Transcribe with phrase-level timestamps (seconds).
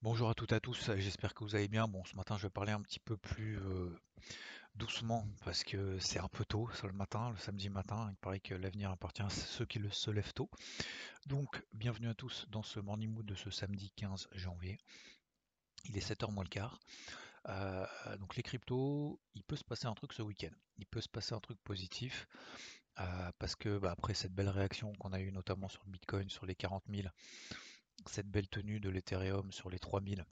[0.00, 1.88] Bonjour à toutes et à tous, j'espère que vous allez bien.
[1.88, 4.00] Bon, ce matin, je vais parler un petit peu plus euh,
[4.76, 8.06] doucement parce que c'est un peu tôt, c'est le matin, le samedi matin.
[8.08, 10.48] Il paraît que l'avenir appartient à ceux qui le se lèvent tôt.
[11.26, 14.78] Donc, bienvenue à tous dans ce morning mood de ce samedi 15 janvier.
[15.86, 16.78] Il est 7h moins le quart.
[17.48, 17.84] Euh,
[18.18, 20.54] donc les cryptos, il peut se passer un truc ce week-end.
[20.76, 22.28] Il peut se passer un truc positif
[23.00, 26.30] euh, parce que bah, après cette belle réaction qu'on a eue notamment sur le Bitcoin,
[26.30, 27.08] sur les 40 000,
[28.08, 30.22] cette belle tenue de l'Ethereum sur les 3 000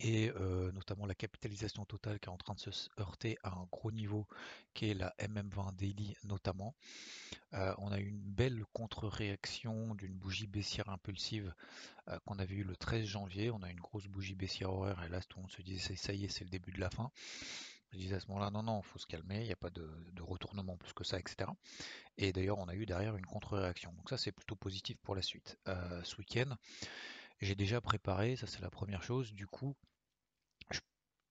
[0.00, 3.66] et euh, notamment la capitalisation totale qui est en train de se heurter à un
[3.70, 4.26] gros niveau
[4.72, 6.74] qui est la MM20 Daily notamment.
[7.52, 11.54] Euh, on a eu une belle contre-réaction d'une bougie baissière impulsive
[12.08, 13.50] euh, qu'on avait eu le 13 janvier.
[13.50, 16.12] On a une grosse bougie baissière horaire et là tout le monde se disait ça
[16.12, 17.10] y est c'est le début de la fin.
[17.92, 19.70] Je disais à ce moment-là non non il faut se calmer, il n'y a pas
[19.70, 19.88] de,
[20.20, 21.50] retournement plus que ça etc.
[22.18, 23.92] Et d'ailleurs on a eu derrière une contre-réaction.
[23.92, 25.58] Donc ça c'est plutôt positif pour la suite.
[25.66, 26.56] ce week-end
[27.40, 29.32] j'ai déjà préparé, ça c'est la première chose.
[29.32, 29.74] Du coup,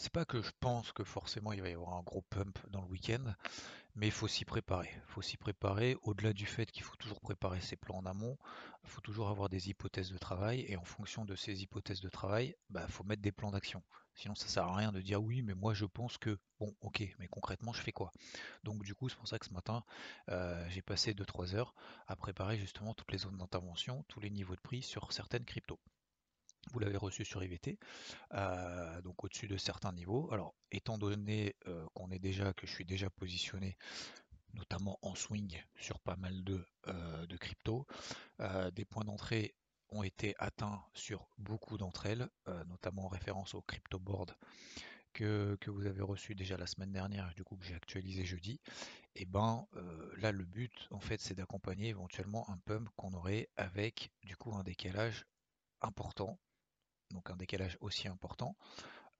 [0.00, 2.80] c'est pas que je pense que forcément il va y avoir un gros pump dans
[2.80, 3.34] le week-end,
[3.94, 4.88] mais il faut s'y préparer.
[4.94, 8.38] Il faut s'y préparer, au-delà du fait qu'il faut toujours préparer ses plans en amont,
[8.82, 12.08] il faut toujours avoir des hypothèses de travail, et en fonction de ces hypothèses de
[12.08, 13.82] travail, il bah, faut mettre des plans d'action.
[14.14, 17.02] Sinon ça sert à rien de dire oui, mais moi je pense que, bon ok,
[17.18, 18.10] mais concrètement je fais quoi?
[18.64, 19.84] Donc du coup c'est pour ça que ce matin
[20.30, 21.74] euh, j'ai passé 2-3 heures
[22.06, 25.78] à préparer justement toutes les zones d'intervention, tous les niveaux de prix sur certaines cryptos.
[26.72, 27.78] Vous l'avez reçu sur IVT,
[28.34, 30.30] euh, donc au-dessus de certains niveaux.
[30.32, 33.76] Alors, étant donné euh, qu'on est déjà, que je suis déjà positionné,
[34.54, 37.86] notamment en swing sur pas mal de, euh, crypto,
[38.72, 39.54] des points d'entrée
[39.88, 42.28] ont été atteints sur beaucoup d'entre elles,
[42.66, 44.36] notamment en référence au crypto board
[45.12, 48.60] que, que, vous avez reçu déjà la semaine dernière, du coup que j'ai actualisé jeudi.
[49.16, 49.66] Et ben
[50.18, 54.54] là, le but, en fait, c'est d'accompagner éventuellement un pump qu'on aurait avec du coup
[54.54, 55.26] un décalage
[55.80, 56.38] important
[57.10, 58.56] donc un décalage aussi important.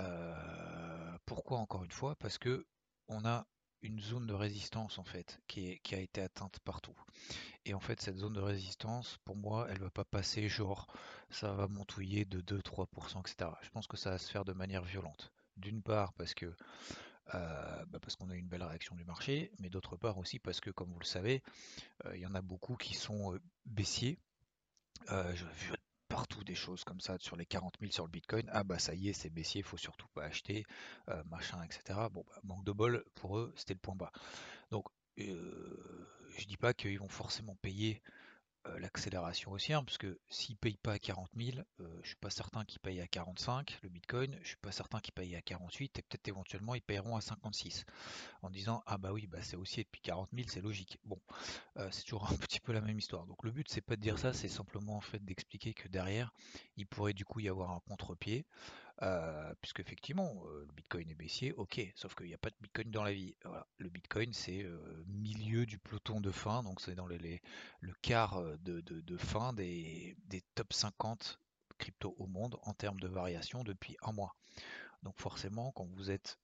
[0.00, 2.16] Euh, pourquoi encore une fois?
[2.16, 2.66] Parce que
[3.08, 3.46] on a
[3.82, 6.96] une zone de résistance en fait qui, a été atteinte partout.
[7.66, 10.86] Et en fait cette zone de résistance, pour moi, elle va pas passer genre
[11.30, 13.50] ça va montouiller de 2-3%, etc.
[13.62, 15.32] Je pense que ça va se faire de manière violente.
[15.56, 16.46] D'une part parce que
[17.34, 20.60] euh, bah, parce qu'on a une belle réaction du marché, mais d'autre part aussi parce
[20.60, 21.42] que comme vous le savez,
[22.06, 24.18] euh, il y en a beaucoup qui sont baissiers.
[25.08, 25.44] je,
[26.14, 28.48] partout des choses comme ça sur les 40 000 sur le Bitcoin.
[28.52, 30.64] Ah bah ça y est, c'est baissier, faut surtout pas acheter,
[31.08, 31.98] euh, machin, etc.
[32.12, 34.12] Bon, bah, manque de bol, pour eux, c'était le point bas.
[34.70, 34.86] Donc,
[35.18, 36.06] euh,
[36.38, 38.00] je dis pas qu'ils vont forcément payer
[38.66, 42.08] euh, l'accélération haussière, hein, parce que s'ils ne payent pas à 40 000, euh, je
[42.08, 45.36] suis pas certain qu'ils payent à 45 le Bitcoin, je suis pas certain qu'ils payent
[45.36, 47.84] à 48, et peut-être éventuellement ils paieront à 56,
[48.42, 50.98] en disant ah bah oui, bah c'est aussi depuis 40 000, c'est logique.
[51.04, 51.20] Bon,
[51.76, 53.26] euh, c'est toujours un petit peu la même histoire.
[53.26, 56.32] Donc le but c'est pas de dire ça, c'est simplement en fait d'expliquer que derrière,
[56.76, 58.46] il pourrait du coup y avoir un contre-pied.
[59.02, 62.56] Euh, puisque effectivement, euh, le Bitcoin est baissier, ok, sauf qu'il n'y a pas de
[62.60, 63.34] Bitcoin dans la vie.
[63.78, 69.16] Le Bitcoin, c'est euh, milieu du peloton de fin, donc c'est dans le quart de,
[69.16, 70.16] fin des,
[70.54, 71.40] top 50
[71.78, 74.36] crypto au monde en termes de variation depuis un mois.
[75.02, 76.38] Donc forcément, quand vous êtes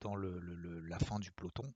[0.00, 1.72] dans la fin du peloton,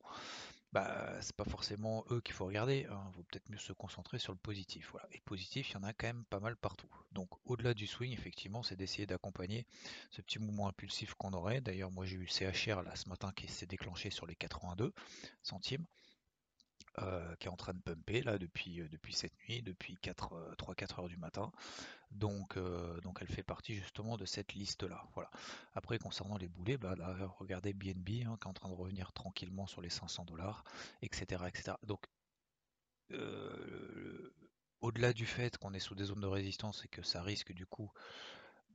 [0.72, 2.86] bah, c'est pas forcément eux qu'il faut regarder.
[2.88, 3.10] Il hein.
[3.14, 4.90] vaut peut-être mieux se concentrer sur le positif.
[4.92, 5.08] Voilà.
[5.12, 6.88] Et positif, il y en a quand même pas mal partout.
[7.12, 9.66] Donc au-delà du swing, effectivement, c'est d'essayer d'accompagner
[10.10, 11.60] ce petit mouvement impulsif qu'on aurait.
[11.60, 14.92] D'ailleurs, moi j'ai eu CHR là ce matin qui s'est déclenché sur les 82
[15.42, 15.86] centimes.
[17.02, 20.32] Euh, qui est en train de pumper là depuis, euh, depuis cette nuit, depuis 3-4
[20.32, 21.52] euh, heures du matin.
[22.10, 22.58] Donc,
[23.02, 25.04] donc elle fait partie justement de cette liste-là.
[25.12, 25.30] Voilà.
[25.74, 26.94] Après, concernant les boulets, bah,
[27.38, 30.64] regardez BNB hein, qui est en train de revenir tranquillement sur les 500 dollars,
[31.02, 31.76] etc., etc.
[31.82, 32.06] Donc,
[34.80, 37.66] au-delà du fait qu'on est sous des zones de résistance et que ça risque du
[37.66, 37.92] coup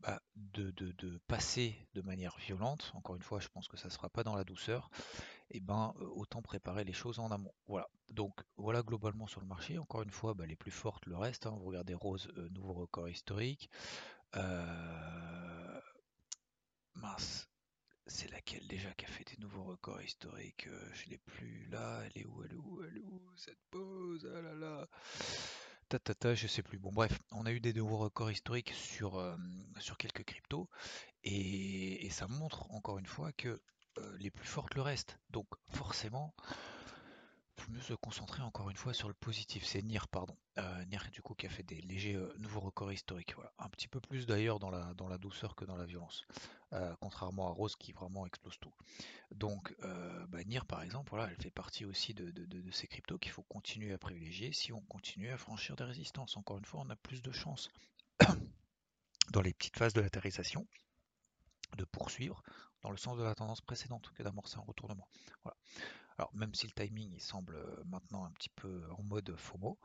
[0.02, 4.10] bah, de, passer de manière violente, encore une fois, je pense que ça ne sera
[4.10, 4.90] pas dans la douceur,
[5.50, 7.54] et eh ben autant préparer les choses en amont.
[7.68, 7.88] Voilà.
[8.10, 9.78] Donc voilà globalement sur le marché.
[9.78, 11.46] Encore une fois, bah, les plus fortes, le reste.
[11.46, 11.56] Hein.
[11.58, 13.70] vous regardez Rose, nouveau record historique.
[16.96, 17.48] Mince,
[18.08, 22.02] c'est laquelle déjà qui a fait des nouveaux records historiques Je l'ai plus là.
[22.06, 24.30] Elle est où Elle est où Elle est où Cette pause?
[24.36, 24.88] Ah là là
[25.94, 26.80] ta, ta, ta, je sais plus.
[26.80, 29.36] Bon, bref, on a eu des nouveaux records historiques sur, euh,
[29.80, 30.68] sur quelques cryptos
[31.24, 33.62] et, et ça montre encore une fois que
[34.00, 35.20] euh, les plus fortes le restent.
[35.30, 36.34] Donc, forcément,
[37.72, 39.66] mieux se concentrer encore une fois sur le positif.
[39.66, 40.36] C'est NIR, pardon.
[40.58, 43.34] Euh, NIR, du coup, qui a fait des légers euh, nouveaux records historiques.
[43.36, 43.54] Voilà.
[43.60, 46.26] Un petit peu plus d'ailleurs dans la, dans la douceur que dans la violence.
[46.74, 48.74] Euh, contrairement à Rose qui vraiment explose tout.
[49.32, 49.76] Donc,
[50.30, 53.44] bah, NIR, par exemple, voilà, elle fait partie aussi de, de ces cryptos qu'il faut
[53.44, 56.38] continuer à privilégier si on continue à franchir des résistances.
[56.38, 57.70] Encore une fois, on a plus de chances
[59.32, 60.68] dans les petites phases de l'atterrissation
[61.78, 62.44] de poursuivre
[62.82, 65.08] dans le sens de la tendance précédente que d'amorcer un retournement.
[65.44, 65.58] Voilà.
[66.18, 69.78] Alors même si le timing il semble euh, maintenant un petit peu en mode FOMO,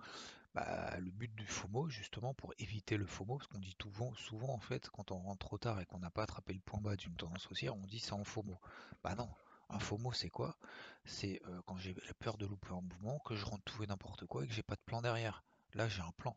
[0.54, 4.52] bah, le but du FOMO justement pour éviter le FOMO, parce qu'on dit souvent, souvent
[4.52, 6.96] en fait quand on rentre trop tard et qu'on n'a pas attrapé le point bas
[6.96, 8.58] d'une tendance haussière, on dit c'est en FOMO.
[9.02, 9.28] Bah non,
[9.70, 10.56] un FOMO c'est quoi?
[11.04, 13.86] C'est euh, quand j'ai la peur de louper un mouvement, que je rentre tout et
[13.86, 15.42] n'importe quoi et que j'ai pas de plan derrière.
[15.78, 16.36] Là j'ai un plan.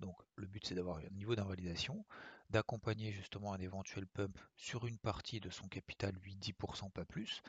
[0.00, 2.06] Donc le but c'est d'avoir un niveau d'invalidation,
[2.48, 7.42] d'accompagner justement un éventuel pump sur une partie de son capital 8-10% pas plus,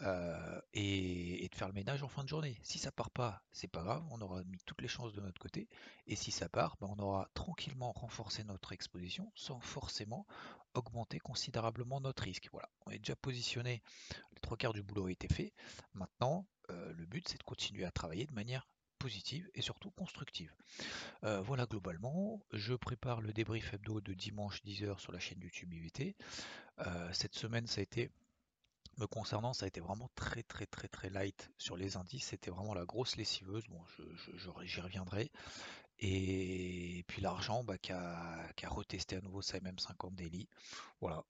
[0.00, 2.58] euh, et, de faire le ménage en fin de journée.
[2.62, 5.38] Si ça part pas, c'est pas grave, on aura mis toutes les chances de notre
[5.38, 5.68] côté.
[6.06, 10.26] Et si ça part, ben, on aura tranquillement renforcé notre exposition sans forcément
[10.72, 12.48] augmenter considérablement notre risque.
[12.50, 13.82] Voilà, on est déjà positionné,
[14.32, 15.52] les trois quarts du boulot a été fait.
[15.92, 18.66] Maintenant, euh, le but c'est de continuer à travailler de manière
[18.98, 20.52] positive et surtout constructive.
[21.24, 25.72] Euh, voilà globalement, je prépare le débrief hebdo de dimanche 10h sur la chaîne YouTube
[25.72, 26.16] IVT.
[27.12, 28.10] cette semaine ça a été
[28.98, 32.26] me concernant, ça a été vraiment très très très très light sur les indices.
[32.26, 33.64] C'était vraiment la grosse lessiveuse.
[33.68, 33.80] Bon,
[34.62, 35.30] j'y reviendrai.
[36.00, 40.48] Et puis l'argent bah, qui, a, retesté à nouveau sa MM50 daily.
[41.00, 41.24] Voilà.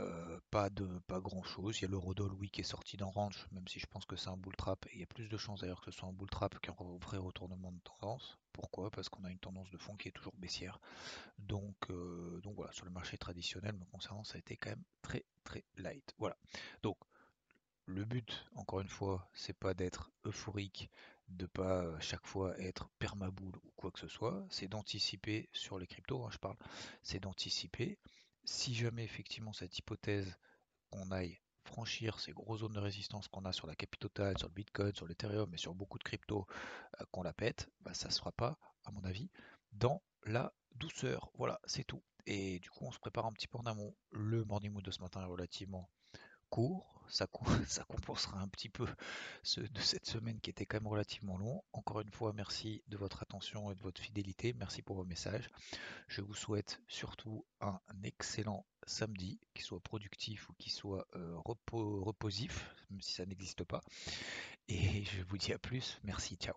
[0.00, 1.78] Euh, pas de pas grand chose.
[1.78, 4.16] Il y a l'Eurodoll oui qui est sorti dans range, même si je pense que
[4.16, 4.86] c'est un bull trap.
[4.86, 6.74] Et il y a plus de chances d'ailleurs que ce soit un bull trap qu'un
[7.00, 8.38] vrai retournement de tendance.
[8.52, 8.90] Pourquoi?
[8.90, 10.80] Parce qu'on a une tendance de fond qui est toujours baissière.
[11.38, 14.84] Donc, euh, donc voilà, sur le marché traditionnel, me concernant, ça a été quand même
[15.02, 16.14] très très light.
[16.18, 16.36] Voilà.
[16.82, 16.96] Donc
[17.86, 20.90] le but, encore une fois, c'est pas d'être euphorique,
[21.28, 25.78] de pas euh, chaque fois être permaboule ou quoi que ce soit, c'est d'anticiper sur
[25.78, 26.56] les cryptos, hein, je parle,
[27.02, 27.98] c'est d'anticiper
[28.46, 30.36] si jamais effectivement cette hypothèse
[30.90, 34.54] qu'on aille franchir ces grosses zones de résistance qu'on a sur la capitale, sur le
[34.54, 36.46] Bitcoin, sur l'Ethereum et sur beaucoup de cryptos
[37.00, 39.30] euh, qu'on la pète, bah, ça ne sera pas, à mon avis,
[39.72, 41.30] dans la douceur.
[41.34, 42.02] Voilà, c'est tout.
[42.26, 43.94] Et du coup, on se prépare un petit peu en amont.
[44.10, 45.90] Le morning mood de ce matin est relativement
[46.48, 46.95] court,
[47.68, 48.86] ça, compensera un petit peu
[49.56, 51.62] de cette semaine qui était quand même relativement long.
[51.72, 54.54] Encore une fois, merci de votre attention et de votre fidélité.
[54.58, 55.48] Merci pour vos messages.
[56.08, 62.74] Je vous souhaite surtout un excellent samedi, qui soit productif ou qui soit euh, reposif,
[62.90, 63.82] même si ça n'existe pas.
[64.68, 65.98] Et je vous dis à plus.
[66.04, 66.56] Merci, ciao.